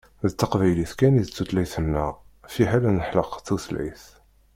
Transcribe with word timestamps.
D 0.29 0.31
taqbaylit 0.33 0.93
kan 0.99 1.19
i 1.21 1.23
d 1.27 1.29
tutlayt-nneɣ, 1.29 2.11
fiḥel 2.53 2.83
ad 2.83 2.83
d-nexleq 2.91 3.31
tutlayt. 3.45 4.03